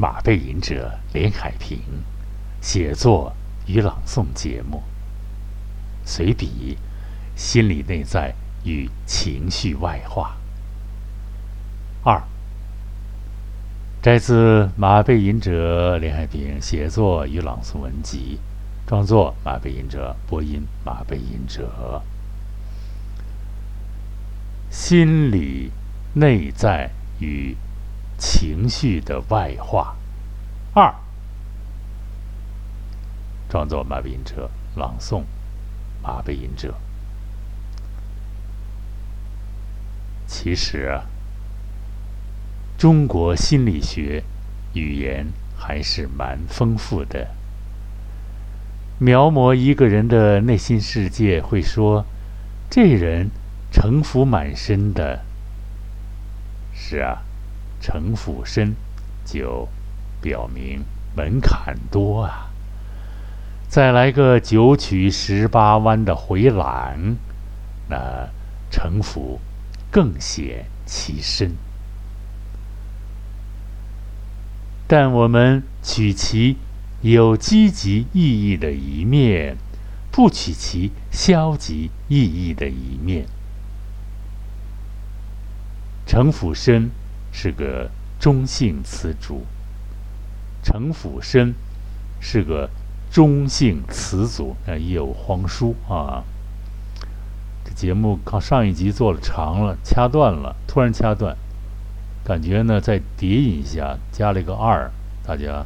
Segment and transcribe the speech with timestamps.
[0.00, 1.80] 马背吟者连海平
[2.60, 3.34] 写作
[3.66, 4.80] 与朗诵节目。
[6.04, 6.78] 随笔：
[7.34, 8.32] 心理内在
[8.62, 10.36] 与情绪外化。
[12.04, 12.22] 二，
[14.00, 18.38] 摘自马背吟者连海平写作与朗诵文集，
[18.86, 22.02] 创作马背吟者，播音马背吟者。
[24.70, 25.72] 心理
[26.14, 27.56] 内在与
[28.18, 29.96] 情绪的外化。
[30.74, 30.94] 二，
[33.48, 35.22] 创作马背吟者，朗诵
[36.02, 36.74] 马背吟者。
[40.26, 41.06] 其实啊，
[42.76, 44.24] 中国心理学
[44.74, 47.28] 语言还是蛮丰富的。
[48.98, 52.04] 描摹一个人的内心世界，会说
[52.68, 53.30] 这人。
[53.70, 55.22] 城府满深的，
[56.72, 57.22] 是啊，
[57.80, 58.74] 城府深，
[59.24, 59.68] 就
[60.20, 60.84] 表明
[61.16, 62.50] 门槛多啊。
[63.68, 67.16] 再来个九曲十八弯的回廊，
[67.88, 68.28] 那
[68.70, 69.40] 城府
[69.90, 71.52] 更显其深。
[74.86, 76.56] 但我们取其
[77.02, 79.58] 有积极意义的一面，
[80.10, 83.26] 不取其消极意义的一面。
[86.06, 86.90] 城府深
[87.32, 89.44] 是个中性词组。
[90.62, 91.54] 城府深
[92.20, 92.68] 是个
[93.10, 96.24] 中性词组，啊，也有荒疏啊。
[97.64, 101.36] 这节目靠上一集做了长了，掐断了，突然掐断，
[102.24, 104.90] 感觉呢再叠一下，加了一个二，
[105.24, 105.64] 大家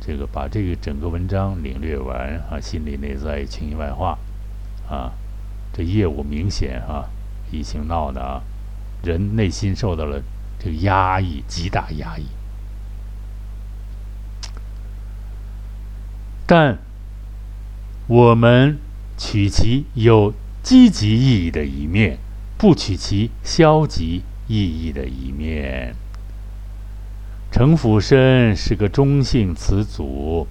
[0.00, 4.18] 这个把这个整个文章领略完啊，心里内在情绪外化
[4.88, 5.12] 啊，
[5.72, 7.08] 这业务明显啊，
[7.50, 8.42] 疫情闹的啊。
[9.02, 10.20] 人内心受到了
[10.58, 12.24] 这个压抑，极大压抑。
[16.46, 16.78] 但
[18.06, 18.78] 我们
[19.16, 20.32] 取其有
[20.62, 22.18] 积极意义的一面，
[22.56, 25.94] 不取其消极意义的一面。
[27.50, 30.46] 城府深是个中性词组，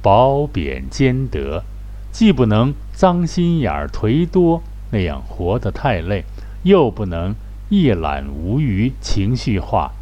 [0.00, 1.64] 褒贬兼得，
[2.12, 6.24] 既不能脏心眼儿、忒多那样活得太累，
[6.62, 7.34] 又不能。
[7.72, 9.92] 一览无余、情绪化，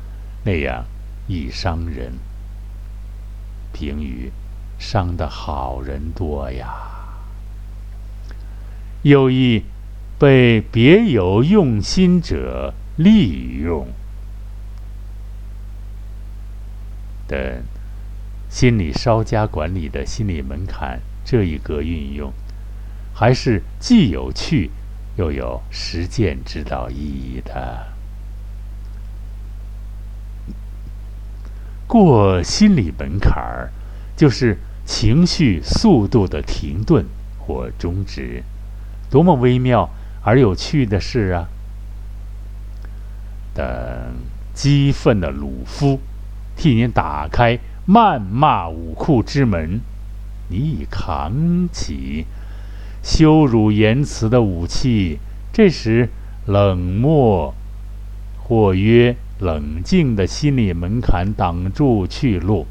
[0.44, 0.86] 那样
[1.28, 2.14] 易伤人。
[3.72, 4.32] 评语：
[4.76, 6.66] 伤的好人多呀。
[9.03, 9.62] 又一
[10.19, 13.86] 被别有用心者利用。
[17.28, 17.62] 等
[18.48, 22.32] 心理稍加管理的心理门槛这一格运用，
[23.14, 24.72] 还是既有趣。
[25.16, 27.87] 又有实践指导意义的，
[31.87, 33.72] 过心理门槛儿，
[34.16, 37.04] 就是情绪速度的停顿
[37.38, 38.43] 或终止，
[39.10, 39.91] 多么微妙
[40.22, 41.48] 而有趣的事啊！
[43.53, 43.66] 等
[44.54, 46.00] 激愤的鲁夫
[46.56, 49.81] 替您打开谩骂武库之门，
[50.48, 52.27] 你已扛起。
[53.03, 55.19] 羞辱言辞的武器，
[55.53, 56.09] 这时
[56.47, 57.55] 冷漠
[58.38, 62.66] 或曰冷静的心理门槛挡住去路。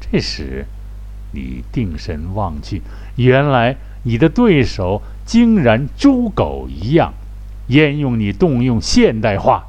[0.00, 0.66] 这时，
[1.32, 2.82] 你定神望去，
[3.16, 7.12] 原来你的对手竟然猪狗一样，
[7.68, 9.64] 焉用你动用现代化？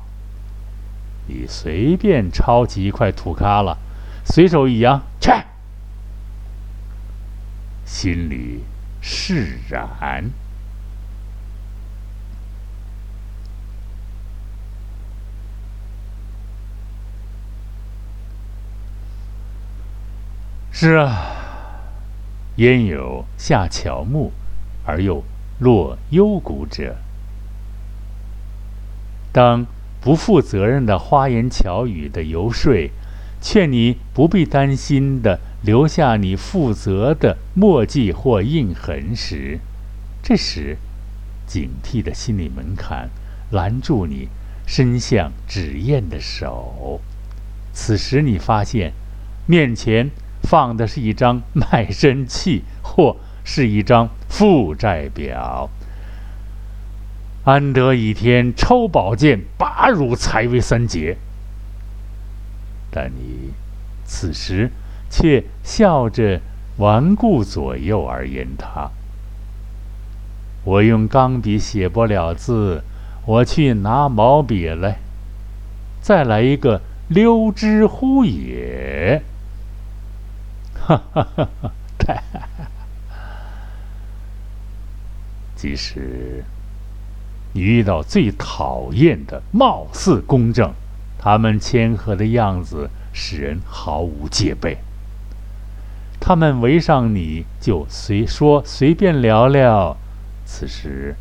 [1.27, 3.77] 你随便抄起一块土咖了，
[4.25, 5.31] 随手一扬，去，
[7.85, 8.61] 心里。
[9.01, 10.29] 释然。
[20.71, 21.35] 是啊，
[22.55, 24.31] 焉有下乔木
[24.85, 25.23] 而又
[25.59, 26.95] 落幽谷者？
[29.31, 29.65] 当
[29.99, 32.89] 不负责任的花言巧语的游说，
[33.39, 35.39] 劝你不必担心的。
[35.63, 39.59] 留下你负责的墨迹或印痕时，
[40.23, 40.77] 这时，
[41.45, 43.11] 警惕的心理门槛
[43.51, 44.29] 拦住你
[44.65, 46.99] 伸向纸砚的手。
[47.73, 48.93] 此时你发现，
[49.45, 50.09] 面前
[50.41, 55.69] 放的是一张卖身契或是一张负债表。
[57.43, 61.17] 安得倚天抽宝剑拔汝才为三杰？
[62.89, 63.51] 但你
[64.03, 64.71] 此时。
[65.11, 66.39] 却笑着
[66.77, 68.89] 环顾左右而言他。
[70.63, 72.81] 我用钢笔写不了字，
[73.25, 74.97] 我去拿毛笔来。
[76.01, 79.21] 再来一个溜之乎也？
[80.73, 81.71] 哈哈哈哈！
[81.99, 82.23] 太，
[85.55, 86.43] 即使
[87.53, 90.73] 你遇到最讨厌的，貌似公正，
[91.19, 94.77] 他们谦和的样子使人毫无戒备。
[96.23, 99.97] 他们围上你就随说随便聊聊，
[100.45, 101.15] 此时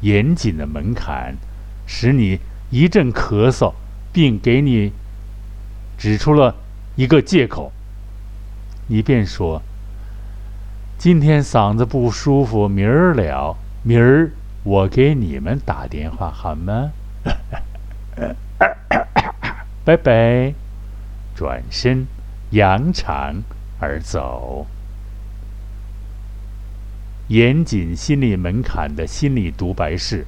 [0.00, 1.34] 严谨的门槛
[1.84, 2.38] 使你
[2.70, 3.74] 一阵咳嗽，
[4.12, 4.92] 并给你
[5.98, 6.54] 指出了
[6.94, 7.72] 一个借口，
[8.86, 9.60] 你便说。
[10.96, 13.56] 今天嗓子不舒服，明儿了。
[13.82, 14.30] 明儿
[14.62, 16.92] 我给你们打电话，好吗？
[19.84, 20.54] 拜拜。
[21.34, 22.06] 转身
[22.50, 23.42] 扬长
[23.78, 24.66] 而走。
[27.28, 30.26] 严谨心理门槛的心理独白是：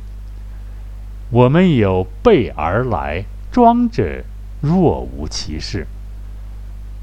[1.31, 4.25] 我们有备而来，装着
[4.61, 5.87] 若无其事，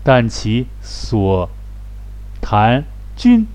[0.04, 1.50] 但其所
[2.42, 2.84] 谈
[3.16, 3.48] 均。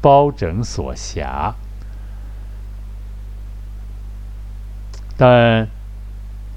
[0.00, 1.54] 包拯所辖，
[5.16, 5.68] 但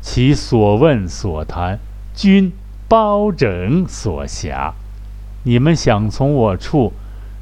[0.01, 1.77] 其所问所谈
[2.15, 2.51] 均
[2.87, 4.73] 包拯所辖。
[5.43, 6.93] 你们想从我处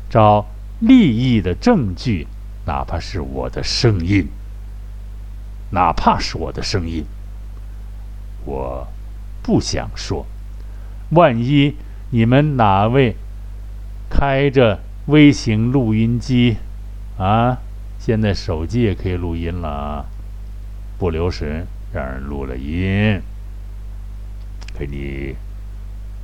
[0.09, 0.45] 找
[0.79, 2.27] 利益的证据，
[2.65, 4.27] 哪怕是我的声音，
[5.71, 7.05] 哪怕是我的声音，
[8.45, 8.87] 我
[9.41, 10.25] 不想说。
[11.11, 11.75] 万一
[12.11, 13.15] 你们哪位
[14.09, 14.79] 开着？
[15.07, 16.55] 微型录音机，
[17.17, 17.57] 啊，
[17.99, 20.05] 现在手机也可以录音了啊，
[20.97, 23.21] 不留神让人录了音，
[24.77, 25.35] 给你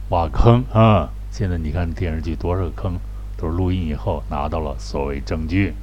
[0.10, 1.10] 挖坑啊！
[1.32, 2.98] 现在你看电视剧多少个坑，
[3.38, 5.74] 都是录音以后拿到了所谓证据。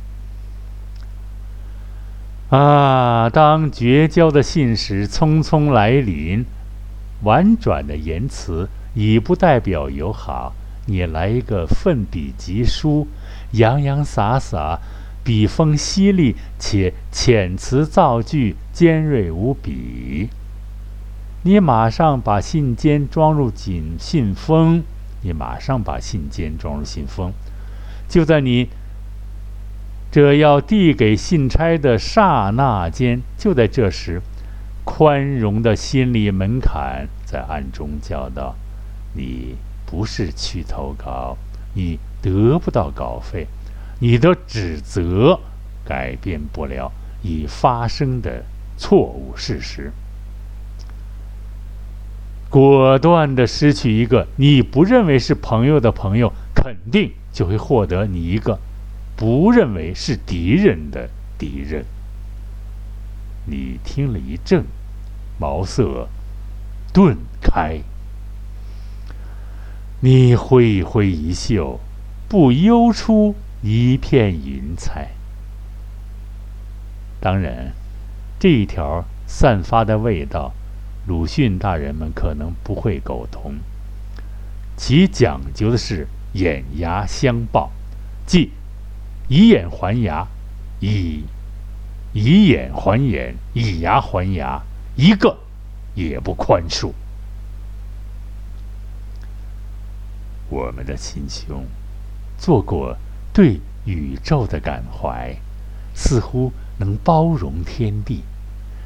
[2.51, 6.45] 啊，当绝交的信使匆匆来临，
[7.23, 10.53] 婉转的言辞已不代表友好。
[10.87, 13.09] 你来一个奋笔疾书，
[13.53, 14.79] 洋洋洒洒，
[15.25, 20.29] 笔锋犀利且遣词造句尖锐无比。
[21.47, 24.83] 你马上把信笺装入紧信封，
[25.23, 27.33] 你马上把信笺装入信封。
[28.09, 28.69] 就在你
[30.11, 34.21] 这要递给信差的刹那间，就在这时，
[34.85, 38.57] 宽容的心理门槛在暗中叫道
[39.15, 39.55] ：“你。”
[39.89, 41.37] 不是去投稿，
[41.75, 43.47] 你得不到稿费，
[44.01, 45.39] 你的指责
[45.85, 46.91] 改变不了
[47.23, 48.43] 已发生的
[48.77, 49.93] 错误事实。
[52.57, 58.59] 果断的失去一个你不认为是朋友的朋友，肯定就会获得你一个
[59.15, 61.85] 不认为是敌人的敌人。
[63.45, 64.65] 你听了一怔，
[65.39, 66.09] 茅塞
[66.95, 67.83] 顿开。
[70.01, 71.79] 你挥一挥衣袖，
[72.27, 75.11] 不悠出一片云彩。
[77.21, 77.75] 当然，
[78.39, 80.55] 这一条散发的味道，
[81.07, 83.55] 鲁迅大人们可能不会苟同。
[84.77, 87.71] 其讲究的是眼牙相报，
[88.27, 88.51] 即
[89.29, 90.27] 以眼还牙，
[90.81, 91.25] 以
[92.13, 94.61] 以眼还眼，以牙还牙，
[94.97, 95.39] 一个
[95.95, 96.93] 也不宽恕。
[100.49, 101.65] 我们的心胸
[102.37, 102.97] 做过
[103.33, 105.37] 对宇宙的感怀，
[105.95, 108.23] 似乎能包容天地，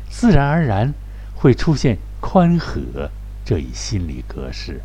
[0.09, 0.93] 自然而然
[1.35, 3.11] 会出现宽和
[3.45, 4.83] 这一心理格式。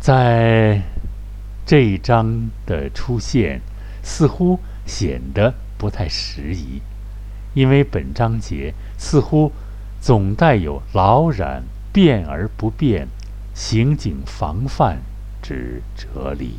[0.00, 0.82] 在
[1.66, 3.60] 这一章的出现，
[4.02, 6.80] 似乎显得不太适宜，
[7.54, 9.52] 因为本章节似乎
[10.00, 13.08] 总带有老染变而不变。
[13.52, 15.02] 刑警防范
[15.42, 16.54] 之哲理，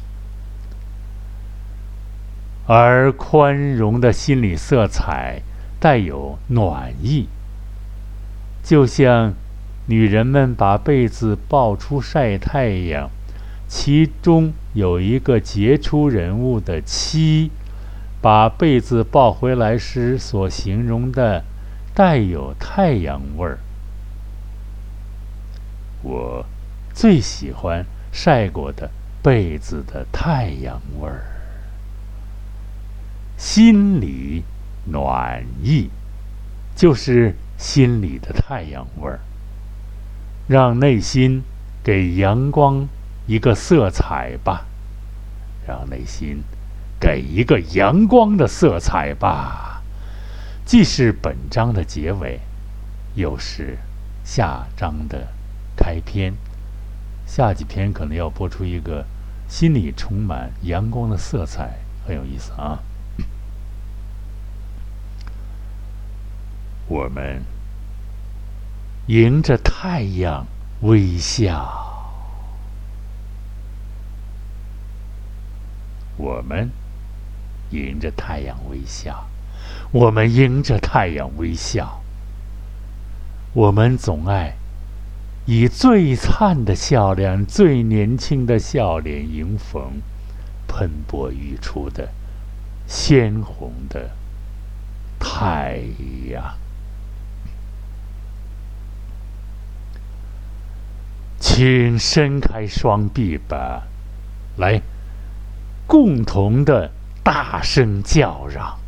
[2.68, 5.42] 而宽容的心理色彩
[5.80, 7.28] 带有暖意，
[8.63, 9.34] 就像
[9.88, 13.10] 女人们把被子抱出晒太阳，
[13.68, 17.51] 其中有一个杰出人物的妻
[18.22, 21.44] 把被子抱回来时所形容的
[21.94, 23.60] 带有太阳味儿。
[26.03, 26.46] 我。
[26.94, 28.91] 最喜欢晒过的
[29.24, 31.24] 被子的太阳味儿，
[33.38, 34.44] 心里
[34.91, 35.89] 暖意，
[36.75, 39.20] 就是心里的太阳味儿。
[40.48, 41.44] 让内心
[41.84, 42.88] 给阳光
[43.27, 44.65] 一个色彩吧，
[45.68, 46.44] 让内心
[47.00, 49.82] 给一个阳光的色彩吧。
[50.65, 52.39] 既是本章的结尾，
[53.13, 53.77] 又是
[54.25, 55.27] 下章的
[55.77, 56.34] 开篇，
[57.25, 59.06] 下几篇可能要播出一个
[59.48, 62.80] 心里充满阳光的色彩，很有意思啊。
[66.91, 67.41] 我们
[69.07, 70.45] 迎着太阳
[70.81, 71.65] 微笑，
[76.17, 76.69] 我们
[77.69, 79.29] 迎着太阳微笑，
[79.93, 82.01] 我们迎着太阳微笑。
[83.53, 84.57] 我们总爱
[85.45, 90.01] 以最灿的笑脸、最年轻的笑脸迎逢
[90.67, 92.10] 喷薄欲出的
[92.86, 94.12] 鲜红的
[95.17, 95.79] 太
[96.29, 96.53] 阳。
[101.62, 103.84] 请伸开双臂吧，
[104.58, 104.82] 来，
[105.86, 106.89] 共同的
[107.24, 108.80] 大声叫嚷。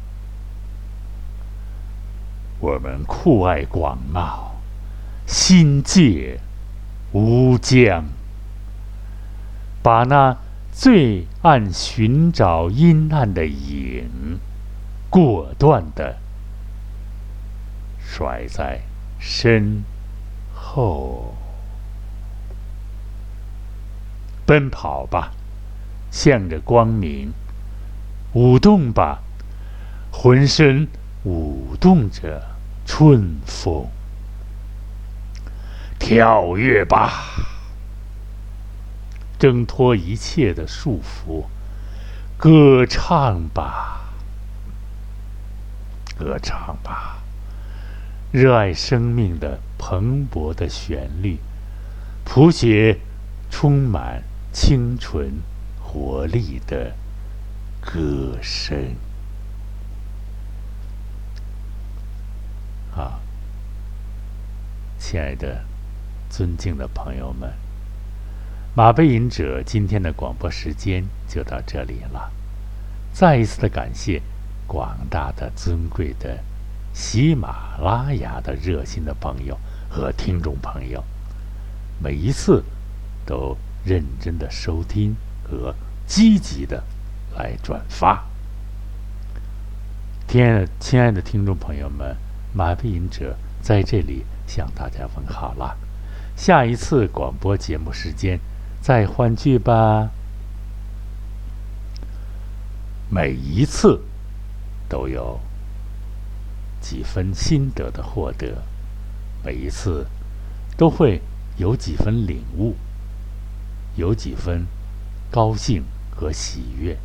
[2.59, 4.53] 我们酷爱广袤，
[5.27, 6.39] 心界
[7.11, 8.05] 无疆，
[9.83, 10.35] 把那
[10.71, 14.39] 最暗寻找阴暗的影，
[15.11, 16.17] 果断的
[17.99, 18.81] 甩在
[19.19, 19.83] 身
[20.55, 21.35] 后。
[24.45, 25.31] 奔跑吧，
[26.11, 27.31] 向着光明；
[28.33, 29.23] 舞动吧，
[30.11, 30.87] 浑身
[31.23, 33.87] 舞动着春风；
[35.97, 37.23] 跳跃吧，
[39.39, 41.45] 挣脱一切的束缚；
[42.37, 44.01] 歌唱吧，
[46.17, 47.19] 歌唱吧，
[48.31, 51.39] 热爱生命的蓬勃的旋律，
[52.25, 52.99] 谱写
[53.49, 54.21] 充满。
[54.53, 55.41] 清纯、
[55.81, 56.93] 活力的
[57.81, 58.95] 歌声
[62.95, 63.19] 啊！
[64.99, 65.65] 亲爱的、
[66.29, 67.51] 尊敬的朋友们，
[68.75, 72.31] 马背吟者今天的广播时间就到这里了。
[73.11, 74.21] 再一次的感谢
[74.67, 76.39] 广大的、尊贵的
[76.93, 81.03] 喜马拉雅的热心的朋友和听众朋友，
[81.99, 82.63] 每一次
[83.25, 83.57] 都。
[83.85, 85.75] 认真的收听和
[86.07, 86.83] 积极的
[87.35, 88.25] 来转发，
[90.27, 92.15] 亲爱的亲爱的听众朋友们，
[92.53, 95.77] 马背吟者在这里向大家问好了。
[96.35, 98.39] 下一次广播节目时间
[98.81, 100.09] 再欢聚吧。
[103.09, 104.01] 每一次
[104.89, 105.39] 都有
[106.81, 108.63] 几分心得的获得，
[109.43, 110.07] 每一次
[110.75, 111.21] 都会
[111.57, 112.75] 有几分领悟。
[113.95, 114.65] 有几分
[115.31, 115.83] 高兴
[116.15, 116.97] 和喜悦，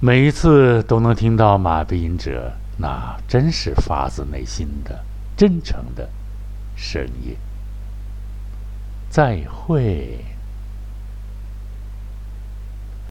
[0.00, 5.04] 每一次都能听到马背吟者那真是发自内心的、
[5.36, 6.08] 真诚的
[6.76, 7.36] 声音。
[9.10, 10.24] 再会。